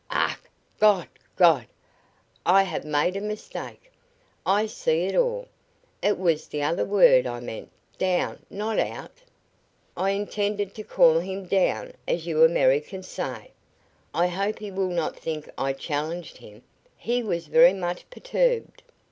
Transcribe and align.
"Ach, 0.09 0.35
God! 0.79 1.07
God! 1.35 1.67
I 2.43 2.63
have 2.63 2.83
made 2.83 3.15
a 3.15 3.21
mistake! 3.21 3.91
I 4.47 4.65
see 4.65 5.03
it 5.03 5.13
all! 5.15 5.47
It 6.01 6.17
was 6.17 6.47
the 6.47 6.63
other 6.63 6.83
word 6.85 7.27
I 7.27 7.39
meant 7.39 7.69
down 7.99 8.43
not 8.49 8.79
out! 8.79 9.19
I 9.95 10.09
intended 10.09 10.73
to 10.73 10.83
call 10.83 11.19
him 11.19 11.45
down, 11.45 11.93
as 12.07 12.25
you 12.25 12.43
Americans 12.43 13.09
say. 13.09 13.51
I 14.11 14.25
hope 14.25 14.57
he 14.57 14.71
will 14.71 14.89
not 14.89 15.19
think 15.19 15.47
I 15.55 15.71
challenged 15.71 16.37
him." 16.37 16.63
He 16.97 17.21
was 17.21 17.45
very 17.45 17.73
much 17.73 18.09
perturbed. 18.09 18.81